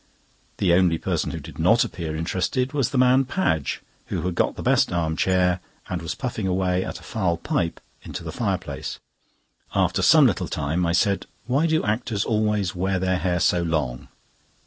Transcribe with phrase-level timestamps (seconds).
[0.57, 4.55] The only person who did not appear interested was the man Padge, who had got
[4.55, 8.97] the best arm chair, and was puffing away at a foul pipe into the fireplace.
[9.75, 14.07] After some little time I said; "Why do actors always wear their hair so long?"